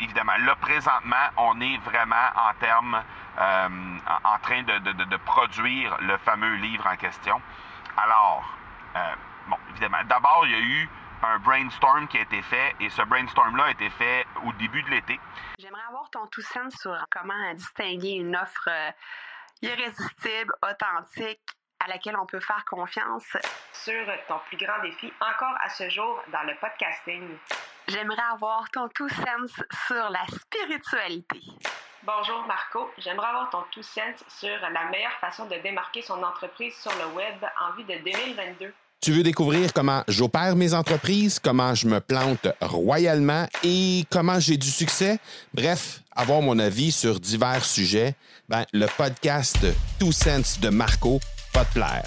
évidemment, 0.00 0.36
là, 0.38 0.54
présentement, 0.56 1.28
on 1.36 1.60
est 1.60 1.78
vraiment 1.78 2.28
en 2.36 2.54
termes, 2.58 3.02
euh, 3.38 3.68
en, 4.24 4.38
train 4.38 4.62
de, 4.62 5.16
produire 5.18 5.96
le 6.00 6.16
fameux 6.18 6.54
livre 6.56 6.86
en 6.86 6.96
question. 6.96 7.40
Alors, 7.96 8.44
euh, 8.96 9.14
bon, 9.48 9.56
évidemment, 9.70 10.02
d'abord, 10.04 10.42
il 10.46 10.52
y 10.52 10.54
a 10.54 10.60
eu 10.60 10.88
un 11.22 11.38
brainstorm 11.38 12.08
qui 12.08 12.18
a 12.18 12.22
été 12.22 12.40
fait 12.42 12.74
et 12.80 12.88
ce 12.88 13.02
brainstorm-là 13.02 13.64
a 13.64 13.70
été 13.70 13.90
fait 13.90 14.26
au 14.44 14.52
début 14.54 14.82
de 14.82 14.90
l'été. 14.90 15.20
J'aimerais 15.58 15.82
avoir 15.88 16.08
ton 16.10 16.26
tout 16.28 16.42
sens 16.42 16.74
sur 16.80 16.96
comment 17.10 17.54
distinguer 17.54 18.12
une 18.12 18.34
offre 18.36 18.68
euh, 18.68 18.90
irrésistible, 19.62 20.54
authentique, 20.62 21.40
à 21.80 21.88
laquelle 21.88 22.16
on 22.16 22.26
peut 22.26 22.40
faire 22.40 22.64
confiance. 22.64 23.36
Sur 23.72 24.06
ton 24.28 24.38
plus 24.46 24.56
grand 24.56 24.80
défi 24.82 25.12
encore 25.20 25.56
à 25.62 25.68
ce 25.70 25.88
jour 25.88 26.22
dans 26.32 26.42
le 26.42 26.54
podcasting. 26.56 27.38
J'aimerais 27.90 28.22
avoir 28.32 28.70
ton 28.70 28.88
tout 28.94 29.08
sens 29.08 29.50
sur 29.88 30.10
la 30.10 30.24
spiritualité. 30.26 31.40
Bonjour 32.04 32.44
Marco, 32.46 32.88
j'aimerais 32.98 33.26
avoir 33.26 33.50
ton 33.50 33.64
tout 33.72 33.82
sens 33.82 34.22
sur 34.28 34.48
la 34.48 34.90
meilleure 34.90 35.18
façon 35.20 35.46
de 35.46 35.56
démarquer 35.60 36.00
son 36.00 36.22
entreprise 36.22 36.72
sur 36.80 36.92
le 36.92 37.12
web 37.16 37.34
en 37.60 37.76
vue 37.76 37.82
de 37.82 38.00
2022. 38.04 38.72
Tu 39.00 39.10
veux 39.10 39.24
découvrir 39.24 39.72
comment 39.72 40.04
j'opère 40.06 40.54
mes 40.54 40.72
entreprises, 40.72 41.40
comment 41.40 41.74
je 41.74 41.88
me 41.88 42.00
plante 42.00 42.46
royalement 42.60 43.48
et 43.64 44.04
comment 44.08 44.38
j'ai 44.38 44.56
du 44.56 44.70
succès? 44.70 45.18
Bref, 45.52 46.00
avoir 46.14 46.42
mon 46.42 46.60
avis 46.60 46.92
sur 46.92 47.18
divers 47.18 47.64
sujets, 47.64 48.14
ben, 48.48 48.66
le 48.72 48.86
podcast 48.96 49.66
Two 49.98 50.12
Sense 50.12 50.60
de 50.60 50.68
Marco 50.68 51.18
va 51.54 51.64
te 51.64 51.72
plaire. 51.72 52.04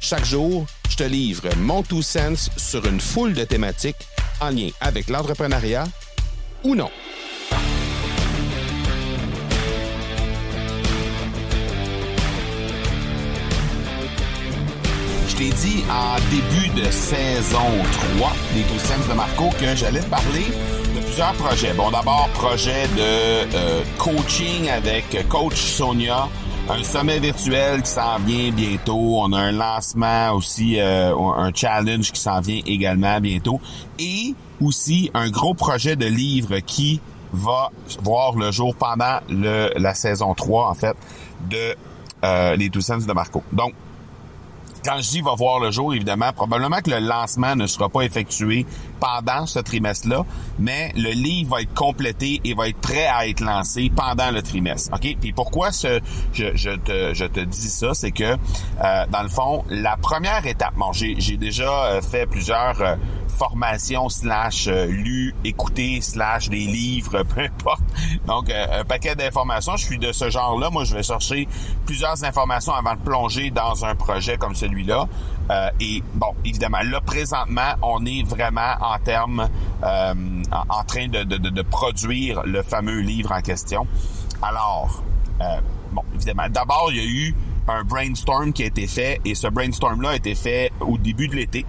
Chaque 0.00 0.24
jour, 0.24 0.64
livre 1.04 1.48
mon 1.58 1.82
Two 1.82 2.02
Sense 2.02 2.50
sur 2.56 2.84
une 2.86 3.00
foule 3.00 3.34
de 3.34 3.44
thématiques 3.44 4.08
en 4.40 4.50
lien 4.50 4.68
avec 4.80 5.08
l'entrepreneuriat 5.08 5.84
ou 6.64 6.74
non. 6.74 6.90
t'ai 15.40 15.48
dit 15.52 15.84
en 15.88 16.16
début 16.30 16.68
de 16.78 16.90
saison 16.90 17.58
3 18.18 18.32
des 18.52 18.60
Two 18.60 18.78
Cents 18.78 19.08
de 19.08 19.14
Marco 19.14 19.48
que 19.58 19.74
j'allais 19.74 20.00
te 20.00 20.10
parler 20.10 20.44
de 20.94 21.00
plusieurs 21.00 21.32
projets. 21.32 21.72
Bon, 21.72 21.90
d'abord, 21.90 22.28
projet 22.34 22.86
de 22.94 23.54
euh, 23.54 23.82
coaching 23.96 24.68
avec 24.68 25.26
Coach 25.30 25.56
Sonia, 25.56 26.28
un 26.70 26.84
sommet 26.84 27.18
virtuel 27.18 27.82
qui 27.82 27.90
s'en 27.90 28.18
vient 28.20 28.52
bientôt. 28.52 29.20
On 29.20 29.32
a 29.32 29.38
un 29.38 29.52
lancement 29.52 30.32
aussi, 30.32 30.78
euh, 30.78 31.14
un 31.16 31.52
challenge 31.52 32.12
qui 32.12 32.20
s'en 32.20 32.40
vient 32.40 32.60
également 32.64 33.20
bientôt. 33.20 33.60
Et 33.98 34.34
aussi 34.60 35.10
un 35.14 35.30
gros 35.30 35.54
projet 35.54 35.96
de 35.96 36.06
livre 36.06 36.58
qui 36.60 37.00
va 37.32 37.70
voir 38.02 38.36
le 38.36 38.52
jour 38.52 38.74
pendant 38.76 39.18
le, 39.28 39.72
la 39.76 39.94
saison 39.94 40.34
3, 40.34 40.70
en 40.70 40.74
fait, 40.74 40.96
de 41.48 41.74
euh, 42.24 42.56
les 42.56 42.70
Cents 42.80 42.98
de 42.98 43.12
Marco. 43.12 43.42
Donc, 43.52 43.72
quand 44.84 45.00
je 45.00 45.10
dis 45.10 45.20
va 45.20 45.34
voir 45.34 45.60
le 45.60 45.70
jour, 45.70 45.94
évidemment, 45.94 46.32
probablement 46.32 46.80
que 46.80 46.90
le 46.90 46.98
lancement 46.98 47.56
ne 47.56 47.66
sera 47.66 47.88
pas 47.88 48.02
effectué 48.02 48.66
pendant 49.00 49.46
ce 49.46 49.58
trimestre-là, 49.58 50.24
mais 50.58 50.92
le 50.94 51.10
livre 51.10 51.56
va 51.56 51.62
être 51.62 51.74
complété 51.74 52.40
et 52.44 52.54
va 52.54 52.68
être 52.68 52.80
prêt 52.80 53.06
à 53.06 53.26
être 53.26 53.40
lancé 53.40 53.90
pendant 53.94 54.30
le 54.30 54.42
trimestre. 54.42 54.92
OK? 54.94 55.16
Puis 55.20 55.32
pourquoi 55.32 55.72
ce, 55.72 56.00
je, 56.32 56.54
je, 56.54 56.70
te, 56.70 57.14
je 57.14 57.24
te 57.24 57.40
dis 57.40 57.68
ça, 57.68 57.94
c'est 57.94 58.12
que, 58.12 58.24
euh, 58.24 59.06
dans 59.10 59.22
le 59.22 59.28
fond, 59.28 59.64
la 59.70 59.96
première 59.96 60.46
étape, 60.46 60.74
bon, 60.76 60.92
j'ai, 60.92 61.16
déjà 61.36 61.84
euh, 61.84 62.02
fait 62.02 62.26
plusieurs 62.26 62.80
euh, 62.82 62.96
formations 63.30 64.08
slash 64.08 64.68
lu, 64.68 65.34
écouté, 65.44 66.00
slash 66.00 66.48
des 66.48 66.58
livres, 66.58 67.22
peu 67.34 67.42
importe. 67.42 67.82
Donc, 68.26 68.50
un 68.50 68.84
paquet 68.84 69.14
d'informations. 69.14 69.76
Je 69.76 69.84
suis 69.84 69.98
de 69.98 70.12
ce 70.12 70.30
genre-là. 70.30 70.70
Moi, 70.70 70.84
je 70.84 70.94
vais 70.94 71.02
chercher 71.02 71.48
plusieurs 71.86 72.22
informations 72.24 72.72
avant 72.72 72.94
de 72.94 73.00
plonger 73.00 73.50
dans 73.50 73.84
un 73.84 73.94
projet 73.94 74.36
comme 74.36 74.54
celui-là. 74.54 75.08
Euh, 75.50 75.70
et 75.80 76.02
bon, 76.14 76.32
évidemment, 76.44 76.78
là, 76.84 77.00
présentement, 77.00 77.74
on 77.82 78.04
est 78.06 78.22
vraiment 78.22 78.74
en 78.80 78.98
termes, 78.98 79.48
euh, 79.82 80.14
en, 80.52 80.84
train 80.84 81.08
de, 81.08 81.24
de, 81.24 81.36
de, 81.36 81.62
produire 81.62 82.42
le 82.44 82.62
fameux 82.62 83.00
livre 83.00 83.32
en 83.32 83.40
question. 83.40 83.86
Alors, 84.42 85.02
euh, 85.40 85.60
bon, 85.92 86.02
évidemment, 86.14 86.48
d'abord, 86.48 86.90
il 86.92 86.96
y 86.98 87.00
a 87.00 87.04
eu 87.04 87.34
un 87.66 87.82
brainstorm 87.82 88.52
qui 88.52 88.62
a 88.62 88.66
été 88.66 88.86
fait 88.86 89.20
et 89.24 89.34
ce 89.34 89.48
brainstorm-là 89.48 90.10
a 90.10 90.16
été 90.16 90.34
fait 90.34 90.70
au 90.80 90.98
début 90.98 91.28
de 91.28 91.36
l'été. 91.36 91.66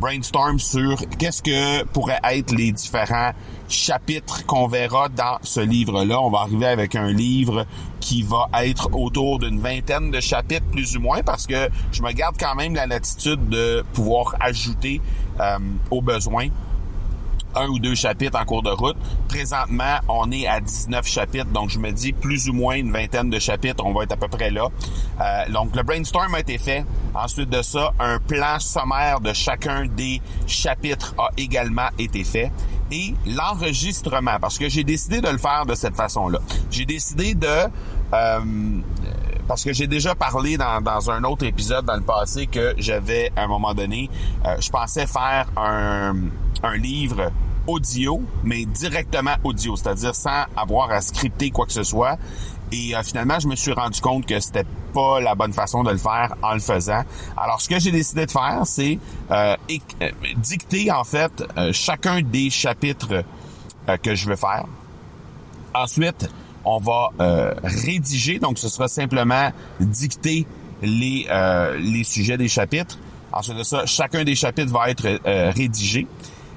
Brainstorm 0.00 0.58
sur 0.58 0.96
qu'est-ce 1.18 1.42
que 1.42 1.84
pourraient 1.84 2.20
être 2.24 2.52
les 2.52 2.72
différents 2.72 3.32
chapitres 3.68 4.46
qu'on 4.46 4.66
verra 4.66 5.08
dans 5.08 5.38
ce 5.42 5.60
livre-là. 5.60 6.20
On 6.20 6.30
va 6.30 6.40
arriver 6.40 6.66
avec 6.66 6.96
un 6.96 7.12
livre 7.12 7.66
qui 8.00 8.22
va 8.22 8.48
être 8.64 8.88
autour 8.94 9.38
d'une 9.38 9.60
vingtaine 9.60 10.10
de 10.10 10.20
chapitres 10.20 10.66
plus 10.72 10.96
ou 10.96 11.00
moins 11.00 11.22
parce 11.22 11.46
que 11.46 11.68
je 11.92 12.02
me 12.02 12.10
garde 12.12 12.36
quand 12.40 12.54
même 12.54 12.74
la 12.74 12.86
latitude 12.86 13.48
de 13.48 13.84
pouvoir 13.92 14.34
ajouter 14.40 15.00
euh, 15.38 15.58
aux 15.90 16.00
besoins 16.00 16.48
un 17.54 17.68
ou 17.68 17.78
deux 17.78 17.94
chapitres 17.94 18.38
en 18.38 18.44
cours 18.44 18.62
de 18.62 18.70
route. 18.70 18.96
Présentement, 19.28 19.98
on 20.08 20.30
est 20.30 20.46
à 20.46 20.60
19 20.60 21.06
chapitres, 21.06 21.50
donc 21.50 21.70
je 21.70 21.78
me 21.78 21.90
dis 21.90 22.12
plus 22.12 22.48
ou 22.48 22.52
moins 22.52 22.74
une 22.74 22.92
vingtaine 22.92 23.30
de 23.30 23.38
chapitres, 23.38 23.84
on 23.84 23.92
va 23.92 24.04
être 24.04 24.12
à 24.12 24.16
peu 24.16 24.28
près 24.28 24.50
là. 24.50 24.68
Euh, 25.20 25.52
donc 25.52 25.74
le 25.74 25.82
brainstorm 25.82 26.34
a 26.34 26.40
été 26.40 26.58
fait. 26.58 26.84
Ensuite 27.14 27.50
de 27.50 27.62
ça, 27.62 27.92
un 27.98 28.18
plan 28.18 28.58
sommaire 28.60 29.20
de 29.20 29.32
chacun 29.32 29.86
des 29.86 30.20
chapitres 30.46 31.14
a 31.18 31.30
également 31.36 31.88
été 31.98 32.24
fait. 32.24 32.52
Et 32.92 33.14
l'enregistrement, 33.26 34.38
parce 34.40 34.58
que 34.58 34.68
j'ai 34.68 34.84
décidé 34.84 35.20
de 35.20 35.28
le 35.28 35.38
faire 35.38 35.64
de 35.66 35.74
cette 35.74 35.96
façon-là. 35.96 36.38
J'ai 36.70 36.84
décidé 36.84 37.34
de... 37.34 37.46
Euh, 38.12 38.40
parce 39.46 39.64
que 39.64 39.72
j'ai 39.72 39.86
déjà 39.86 40.14
parlé 40.14 40.56
dans, 40.56 40.80
dans, 40.80 41.10
un 41.10 41.24
autre 41.24 41.44
épisode 41.44 41.84
dans 41.84 41.96
le 41.96 42.02
passé 42.02 42.46
que 42.46 42.74
j'avais, 42.78 43.32
à 43.34 43.42
un 43.42 43.46
moment 43.48 43.74
donné, 43.74 44.08
euh, 44.46 44.56
je 44.60 44.70
pensais 44.70 45.06
faire 45.06 45.46
un, 45.56 46.14
un 46.62 46.76
livre 46.76 47.30
audio, 47.66 48.22
mais 48.44 48.64
directement 48.64 49.34
audio, 49.44 49.76
c'est-à-dire 49.76 50.14
sans 50.14 50.44
avoir 50.56 50.90
à 50.90 51.00
scripter 51.00 51.50
quoi 51.50 51.66
que 51.66 51.72
ce 51.72 51.82
soit. 51.82 52.18
Et 52.72 52.94
euh, 52.94 53.02
finalement, 53.02 53.38
je 53.38 53.48
me 53.48 53.56
suis 53.56 53.72
rendu 53.72 54.00
compte 54.00 54.26
que 54.26 54.38
c'était 54.38 54.66
pas 54.94 55.20
la 55.20 55.34
bonne 55.34 55.52
façon 55.52 55.82
de 55.82 55.90
le 55.90 55.98
faire 55.98 56.34
en 56.42 56.54
le 56.54 56.60
faisant. 56.60 57.02
Alors, 57.36 57.60
ce 57.60 57.68
que 57.68 57.78
j'ai 57.78 57.90
décidé 57.90 58.26
de 58.26 58.30
faire, 58.30 58.62
c'est 58.64 58.98
euh, 59.30 59.56
dicter 60.36 60.90
en 60.90 61.04
fait 61.04 61.32
chacun 61.72 62.22
des 62.22 62.50
chapitres 62.50 63.24
que 64.02 64.14
je 64.14 64.28
veux 64.28 64.36
faire. 64.36 64.66
Ensuite, 65.74 66.28
on 66.64 66.78
va 66.78 67.10
euh, 67.20 67.54
rédiger, 67.62 68.38
donc 68.38 68.58
ce 68.58 68.68
sera 68.68 68.88
simplement 68.88 69.50
dicter 69.78 70.46
les, 70.82 71.26
euh, 71.30 71.76
les 71.78 72.04
sujets 72.04 72.36
des 72.36 72.48
chapitres. 72.48 72.98
Ensuite 73.32 73.58
de 73.58 73.62
ça, 73.62 73.86
chacun 73.86 74.24
des 74.24 74.34
chapitres 74.34 74.72
va 74.72 74.90
être 74.90 75.06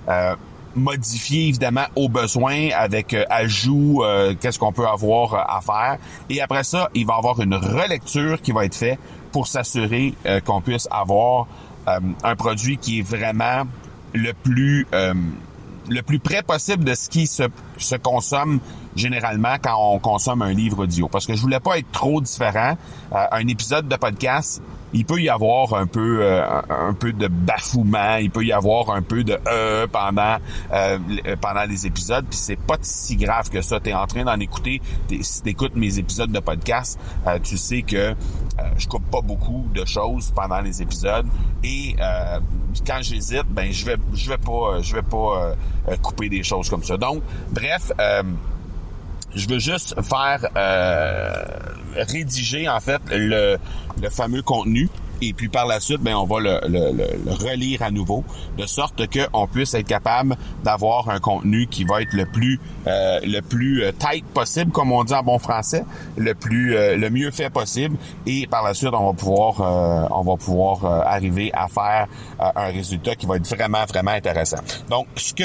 euh, 0.10 0.36
modifié 0.76 1.50
évidemment 1.50 1.86
au 1.96 2.10
besoin 2.10 2.70
avec 2.76 3.16
ajout, 3.30 4.02
qu'est-ce 4.42 4.58
qu'on 4.58 4.72
peut 4.72 4.88
avoir 4.88 5.36
à 5.36 5.62
faire. 5.62 6.00
Et 6.32 6.42
après 6.42 6.64
ça, 6.64 6.90
il 6.96 7.06
va 7.06 7.14
y 7.14 7.18
avoir 7.18 7.40
une 7.42 7.54
relecture 7.54 8.42
qui 8.42 8.52
va 8.52 8.66
être 8.66 8.74
faite 8.74 8.98
pour 9.32 9.46
s'assurer 9.46 10.16
qu'on 10.46 10.62
puisse 10.62 10.88
avoir 10.90 11.46
un 11.86 12.36
produit 12.36 12.78
qui 12.78 13.00
est 13.00 13.02
vraiment 13.04 13.66
le 14.16 14.34
plus 14.34 14.88
le 15.90 16.02
plus 16.02 16.20
près 16.20 16.44
possible 16.44 16.84
de 16.84 16.94
ce 16.94 17.10
qui 17.10 17.28
se, 17.28 17.44
consomme 18.02 18.60
généralement 18.96 19.56
quand 19.62 19.76
on 19.78 20.00
consomme 20.00 20.42
un 20.42 20.54
livre 20.54 20.84
audio. 20.84 21.08
Parce 21.08 21.26
que 21.26 21.36
je 21.36 21.42
voulais 21.42 21.60
pas 21.60 21.78
être 21.78 21.92
trop 21.92 22.22
différent. 22.22 22.78
Euh, 23.14 23.26
un 23.32 23.48
épisode 23.48 23.88
de 23.88 23.96
podcast, 23.96 24.62
il 24.94 25.06
peut 25.06 25.22
y 25.22 25.30
avoir 25.30 25.74
un 25.74 25.88
peu 25.88 26.20
euh, 26.22 26.62
un 26.70 26.94
peu 26.94 27.14
de 27.14 27.28
bafouement, 27.28 28.18
il 28.18 28.30
peut 28.30 28.46
y 28.46 28.52
avoir 28.52 28.92
un 28.92 29.02
peu 29.02 29.24
de 29.24 29.38
euh 29.48 29.88
pendant 29.92 30.38
euh, 30.72 30.98
pendant 31.42 31.64
les 31.64 31.88
épisodes, 31.88 32.26
puis 32.30 32.38
c'est 32.38 32.60
pas 32.60 32.78
si 32.82 33.16
grave 33.16 33.50
que 33.50 33.62
ça. 33.62 33.80
Tu 33.80 33.90
es 33.90 33.94
en 33.94 34.08
train 34.08 34.24
d'en 34.24 34.40
écouter, 34.40 34.82
si 35.22 35.42
tu 35.42 35.50
écoutes 35.50 35.76
mes 35.76 36.00
épisodes 36.00 36.32
de 36.32 36.40
podcast, 36.40 37.00
tu 37.44 37.58
sais 37.58 37.82
que 37.82 38.16
je 38.78 38.88
coupe 38.88 39.10
pas 39.10 39.22
beaucoup 39.22 39.66
de 39.74 39.86
choses 39.86 40.32
pendant 40.36 40.62
les 40.62 40.82
épisodes 40.82 41.26
et 41.64 41.96
quand 42.86 43.00
j'hésite, 43.02 43.46
ben 43.50 43.72
je 43.72 43.86
vais 43.86 43.98
je 44.14 44.30
vais 44.30 44.38
pas 44.38 44.82
je 44.82 44.96
vais 44.96 45.02
pas 45.02 45.56
couper 46.02 46.30
des 46.30 46.44
choses 46.44 46.70
comme 46.70 46.84
ça. 46.84 46.98
Donc 46.98 47.24
bref, 47.52 47.92
je 49.36 49.48
veux 49.48 49.60
juste 49.60 49.96
faire 50.02 50.48
euh, 50.56 51.34
rédiger 51.96 52.68
en 52.70 52.80
fait 52.80 53.02
le, 53.10 53.58
le 54.02 54.10
fameux 54.10 54.42
contenu 54.42 54.90
et 55.30 55.34
puis 55.34 55.50
par 55.50 55.66
la 55.66 55.80
suite, 55.80 56.02
ben 56.02 56.16
on 56.16 56.26
va 56.26 56.40
le, 56.40 57.34
relire 57.44 57.82
à 57.82 57.92
nouveau, 57.92 58.24
de 58.58 58.66
sorte 58.66 59.04
qu'on 59.08 59.48
puisse 59.48 59.74
être 59.74 59.88
capable 59.88 60.36
d'avoir 60.64 61.10
un 61.10 61.20
contenu 61.20 61.68
qui 61.68 61.84
va 61.84 62.02
être 62.02 62.14
le 62.14 62.26
plus 62.26 62.60
euh, 62.88 63.20
le 63.24 63.42
plus 63.42 63.84
euh, 63.84 63.92
tight 63.92 64.26
possible, 64.26 64.72
comme 64.72 64.92
on 64.92 65.04
dit 65.04 65.14
en 65.14 65.24
bon 65.24 65.40
français, 65.40 65.86
le 66.18 66.34
plus 66.34 66.76
euh, 66.76 66.98
le 66.98 67.10
mieux 67.10 67.32
fait 67.32 67.50
possible, 67.50 67.98
et 68.26 68.48
par 68.48 68.64
la 68.64 68.74
suite, 68.74 68.90
on 68.94 69.08
va 69.08 69.14
pouvoir 69.14 69.62
on 70.12 70.24
va 70.24 70.38
pouvoir 70.38 70.86
arriver 70.86 71.52
à 71.54 71.68
faire 71.68 72.08
un 72.40 72.68
résultat 72.68 73.16
qui 73.16 73.26
va 73.26 73.38
être 73.38 73.48
vraiment 73.48 73.86
vraiment 73.86 74.12
intéressant. 74.12 74.58
Donc, 74.90 75.08
ce 75.16 75.34
que 75.34 75.44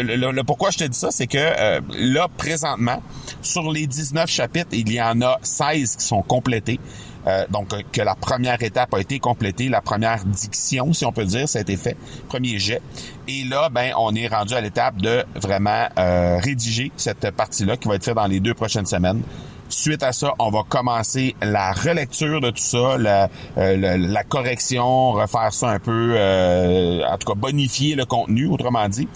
le, 0.00 0.42
pourquoi 0.42 0.70
je 0.70 0.78
te 0.78 0.84
dis 0.84 0.98
ça, 0.98 1.10
c'est 1.10 1.26
que 1.26 1.80
là 1.96 2.28
présentement, 2.36 3.02
sur 3.42 3.70
les 3.70 3.86
19 3.86 4.28
chapitres, 4.28 4.70
il 4.72 4.92
y 4.92 5.00
en 5.00 5.20
a 5.22 5.38
16 5.42 5.96
qui 5.96 6.04
sont 6.04 6.22
complétés. 6.22 6.80
Euh, 7.26 7.44
donc, 7.50 7.72
euh, 7.72 7.82
que 7.92 8.00
la 8.00 8.14
première 8.14 8.62
étape 8.62 8.94
a 8.94 9.00
été 9.00 9.18
complétée, 9.18 9.68
la 9.68 9.80
première 9.80 10.24
diction, 10.24 10.92
si 10.92 11.04
on 11.04 11.12
peut 11.12 11.24
dire, 11.24 11.48
ça 11.48 11.58
a 11.58 11.62
été 11.62 11.76
fait, 11.76 11.96
premier 12.28 12.58
jet. 12.58 12.80
Et 13.26 13.44
là, 13.44 13.68
ben, 13.68 13.92
on 13.98 14.14
est 14.14 14.28
rendu 14.28 14.54
à 14.54 14.60
l'étape 14.60 14.96
de 14.98 15.24
vraiment 15.34 15.88
euh, 15.98 16.38
rédiger 16.38 16.92
cette 16.96 17.30
partie-là 17.32 17.76
qui 17.76 17.88
va 17.88 17.96
être 17.96 18.04
faite 18.04 18.14
dans 18.14 18.26
les 18.26 18.40
deux 18.40 18.54
prochaines 18.54 18.86
semaines. 18.86 19.22
Suite 19.68 20.02
à 20.02 20.12
ça, 20.12 20.34
on 20.38 20.50
va 20.50 20.62
commencer 20.68 21.34
la 21.42 21.72
relecture 21.72 22.40
de 22.40 22.50
tout 22.50 22.56
ça, 22.56 22.96
la, 22.98 23.28
euh, 23.58 23.96
la, 23.98 24.24
correction, 24.24 25.12
refaire 25.12 25.52
ça 25.52 25.68
un 25.68 25.78
peu, 25.78 26.14
euh, 26.16 27.02
en 27.06 27.18
tout 27.18 27.32
cas 27.32 27.38
bonifier 27.38 27.94
le 27.94 28.04
contenu, 28.04 28.46
autrement 28.46 28.88
dit. 28.88 29.08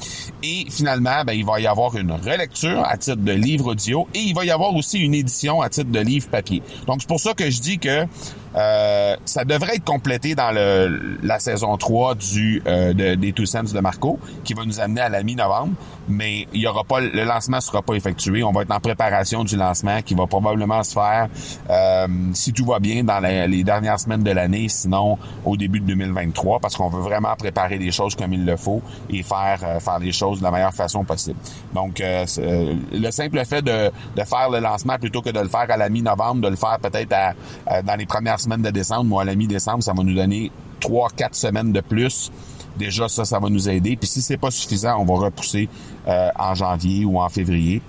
Et 0.43 0.67
finalement, 0.71 1.25
ben, 1.25 1.33
il 1.33 1.45
va 1.45 1.61
y 1.61 1.67
avoir 1.67 1.97
une 1.97 2.13
relecture 2.13 2.85
à 2.85 2.97
titre 2.97 3.23
de 3.23 3.33
livre 3.33 3.73
audio 3.73 4.07
et 4.15 4.19
il 4.19 4.35
va 4.35 4.45
y 4.45 4.51
avoir 4.51 4.75
aussi 4.75 4.99
une 4.99 5.15
édition 5.15 5.63
à 5.63 5.69
titre 5.69 5.91
de 5.91 6.01
livre 6.01 6.29
papier. 6.29 6.63
Donc 6.87 6.99
c'est 7.01 7.09
pour 7.09 7.21
ça 7.21 7.35
que 7.35 7.51
je 7.51 7.61
dis 7.61 7.79
que 7.79 8.07
euh, 8.55 9.17
ça 9.25 9.45
devrait 9.45 9.77
être 9.77 9.85
complété 9.85 10.35
dans 10.35 10.53
le, 10.53 11.19
la 11.23 11.39
saison 11.39 11.77
3 11.77 12.15
du 12.17 12.63
euh, 12.67 12.93
des 12.93 13.33
Two 13.33 13.47
Cents 13.47 13.63
de 13.63 13.81
Marco, 13.81 14.19
qui 14.45 14.55
va 14.55 14.65
nous 14.65 14.81
amener 14.81 15.01
à 15.01 15.09
la 15.09 15.23
mi-novembre. 15.23 15.73
Mais 16.09 16.47
il 16.53 16.61
y 16.61 16.67
aura 16.67 16.85
pas 16.85 17.01
le 17.01 17.25
lancement 17.25 17.61
sera 17.61 17.83
pas 17.83 17.95
effectué. 17.95 18.43
On 18.43 18.53
va 18.53 18.63
être 18.63 18.71
en 18.71 18.81
préparation 18.81 19.45
du 19.45 19.57
lancement 19.57 20.03
qui 20.03 20.15
va 20.15 20.27
probablement 20.43 20.83
se 20.83 20.93
faire 20.93 21.29
euh, 21.71 22.07
si 22.35 22.53
tout 22.53 22.67
va 22.67 22.79
bien 22.79 23.03
dans 23.05 23.21
les 23.21 23.65
dernières 23.65 23.99
semaines 23.99 24.23
de 24.23 24.31
l'année, 24.31 24.69
sinon 24.69 25.19
au 25.45 25.57
début 25.57 25.81
de 25.81 25.87
2023, 25.87 26.61
parce 26.61 26.77
qu'on 26.77 26.91
veut 26.91 27.01
vraiment 27.01 27.35
préparer 27.37 27.79
les 27.79 27.91
choses 27.91 28.15
comme 28.15 28.33
il 28.33 28.45
le 28.45 28.57
faut 28.57 28.83
et 29.09 29.23
faire 29.23 29.61
faire 29.81 29.99
les 29.99 30.13
choses 30.13 30.41
de 30.41 30.45
la 30.45 30.51
meilleure 30.51 30.75
façon 30.75 31.05
possible. 31.05 31.39
Donc 31.75 32.03
le 32.03 33.11
simple 33.11 33.45
fait 33.45 33.63
de, 33.63 33.91
de 34.17 34.25
faire 34.25 34.51
le 34.51 34.61
lancement 34.61 34.99
plutôt 34.99 35.23
que 35.23 35.31
de 35.31 35.41
le 35.41 35.49
faire 35.49 35.67
à 35.71 35.77
la 35.77 35.89
mi-novembre, 35.89 36.43
de 36.43 36.49
le 36.49 36.57
faire 36.57 36.79
peut-être 36.81 37.13
à, 37.13 37.83
dans 37.83 37.97
les 37.97 38.07
premières 38.07 38.41
semaine 38.43 38.63
de 38.63 38.71
décembre, 38.71 39.05
moi, 39.05 39.23
à 39.23 39.25
la 39.25 39.35
mi-décembre, 39.35 39.83
ça 39.83 39.93
va 39.93 40.03
nous 40.03 40.15
donner 40.15 40.51
trois, 40.81 41.09
quatre 41.11 41.35
semaines 41.35 41.73
de 41.73 41.81
plus. 41.81 42.31
Déjà, 42.77 43.09
ça, 43.09 43.25
ça 43.25 43.39
va 43.39 43.49
nous 43.49 43.69
aider. 43.69 43.97
Puis 43.97 44.09
si 44.09 44.23
c'est 44.23 44.37
pas 44.37 44.51
suffisant, 44.51 44.99
on 44.99 45.05
va 45.05 45.27
repousser 45.27 45.69
euh, 46.09 46.29
en 46.39 46.55
janvier 46.55 47.05
ou 47.05 47.21
en 47.21 47.29
février, 47.29 47.81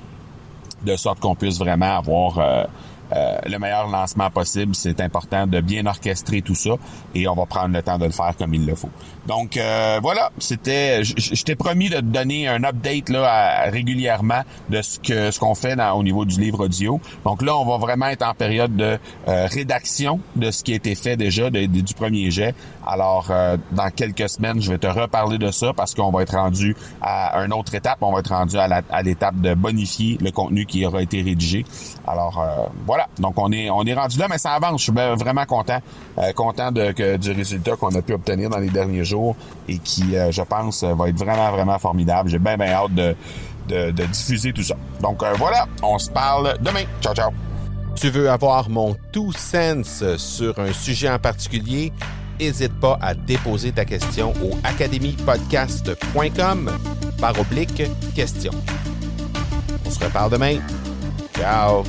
de 0.83 0.95
sorte 0.95 1.19
qu'on 1.19 1.35
puisse 1.35 1.57
vraiment 1.57 1.97
avoir 1.97 2.67
euh, 3.11 3.33
euh, 3.33 3.37
le 3.49 3.59
meilleur 3.59 3.87
lancement 3.87 4.29
possible. 4.29 4.75
C'est 4.75 4.99
important 5.01 5.47
de 5.47 5.61
bien 5.61 5.85
orchestrer 5.85 6.41
tout 6.41 6.55
ça 6.55 6.71
et 7.15 7.27
on 7.27 7.35
va 7.35 7.45
prendre 7.45 7.75
le 7.75 7.81
temps 7.81 7.97
de 7.97 8.05
le 8.05 8.11
faire 8.11 8.35
comme 8.37 8.53
il 8.53 8.65
le 8.65 8.75
faut. 8.75 8.89
Donc 9.27 9.57
euh, 9.57 9.99
voilà, 10.01 10.31
c'était, 10.39 11.03
je 11.03 11.43
t'ai 11.43 11.55
promis 11.55 11.89
de 11.89 11.97
te 11.97 12.01
donner 12.01 12.47
un 12.47 12.63
update 12.63 13.09
là 13.09 13.69
régulièrement 13.69 14.41
de 14.69 14.81
ce 14.81 14.99
que 14.99 15.31
ce 15.31 15.39
qu'on 15.39 15.55
fait 15.55 15.75
au 15.95 16.03
niveau 16.03 16.25
du 16.25 16.39
livre 16.39 16.65
audio. 16.65 16.99
Donc 17.23 17.41
là, 17.41 17.55
on 17.55 17.65
va 17.65 17.77
vraiment 17.77 18.07
être 18.07 18.25
en 18.25 18.33
période 18.33 18.75
de 18.75 18.97
euh, 19.27 19.47
rédaction 19.47 20.19
de 20.35 20.51
ce 20.51 20.63
qui 20.63 20.73
a 20.73 20.75
été 20.75 20.95
fait 20.95 21.15
déjà 21.15 21.49
du 21.49 21.93
premier 21.93 22.31
jet. 22.31 22.55
Alors 22.85 23.31
dans 23.71 23.89
quelques 23.89 24.27
semaines, 24.27 24.61
je 24.61 24.71
vais 24.71 24.77
te 24.77 24.87
reparler 24.87 25.37
de 25.37 25.51
ça 25.51 25.71
parce 25.73 25.93
qu'on 25.95 26.11
va 26.11 26.23
être 26.23 26.35
rendu 26.35 26.75
à 27.01 27.37
une 27.43 27.53
autre 27.53 27.73
étape. 27.75 27.99
On 28.01 28.11
va 28.11 28.19
être 28.19 28.33
rendu 28.33 28.57
à 28.57 29.01
l'étape 29.03 29.39
de 29.39 29.53
bonifier 29.53 30.17
le 30.21 30.31
contenu 30.31 30.65
qui 30.65 30.85
aura 30.85 31.01
été 31.01 31.21
rédigé. 31.21 31.65
Alors 32.05 32.45
voilà. 32.85 32.92
Donc 33.19 33.33
on 33.37 33.51
est 33.51 33.69
on 33.69 33.83
est 33.83 33.93
rendu 33.93 34.17
là, 34.17 34.27
mais 34.29 34.37
ça 34.37 34.53
avance. 34.53 34.81
Je 34.81 34.91
suis 34.91 34.91
vraiment 34.91 35.45
content, 35.45 35.79
content 36.35 36.71
de, 36.71 37.17
du 37.17 37.31
résultat 37.31 37.75
qu'on 37.75 37.93
a 37.95 38.01
pu 38.01 38.13
obtenir 38.13 38.49
dans 38.49 38.59
les 38.59 38.69
derniers 38.69 39.05
jours 39.05 39.35
et 39.67 39.79
qui, 39.79 40.15
euh, 40.15 40.31
je 40.31 40.41
pense, 40.41 40.83
va 40.83 41.09
être 41.09 41.17
vraiment, 41.17 41.51
vraiment 41.51 41.77
formidable. 41.79 42.29
J'ai 42.29 42.39
bien, 42.39 42.57
bien 42.57 42.71
hâte 42.71 42.93
de, 42.93 43.15
diffuser 44.07 44.53
tout 44.53 44.63
ça. 44.63 44.75
Donc 45.01 45.21
euh, 45.23 45.33
voilà, 45.37 45.67
on 45.81 45.97
se 45.97 46.09
parle 46.09 46.57
demain. 46.61 46.83
Ciao, 47.01 47.13
ciao. 47.13 47.31
Tu 47.95 48.09
veux 48.09 48.29
avoir 48.29 48.69
mon 48.69 48.95
tout 49.11 49.31
sens 49.31 50.03
sur 50.17 50.59
un 50.59 50.73
sujet 50.73 51.09
en 51.09 51.19
particulier? 51.19 51.93
N'hésite 52.39 52.73
pas 52.79 52.97
à 53.01 53.13
déposer 53.13 53.71
ta 53.71 53.85
question 53.85 54.33
au 54.43 54.57
academypodcast.com 54.63 56.71
par 57.19 57.39
oblique 57.39 57.83
question. 58.15 58.51
On 59.85 59.89
se 59.89 60.03
reparle 60.03 60.31
demain. 60.31 60.57
Ciao! 61.37 61.83